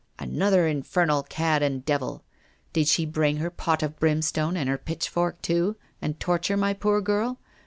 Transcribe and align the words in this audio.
''Another 0.19 0.65
infernal 0.65 1.21
cad 1.21 1.61
and 1.61 1.85
devil! 1.85 2.23
Did 2.73 2.87
she 2.87 3.05
bring 3.05 3.37
her 3.37 3.51
pot 3.51 3.83
of 3.83 3.99
brimstone 3.99 4.57
and 4.57 4.67
her 4.67 4.79
pitchfork, 4.79 5.43
too, 5.43 5.75
and 6.01 6.19
torture 6.19 6.57
my 6.57 6.73
poor 6.73 7.01
girl? 7.01 7.37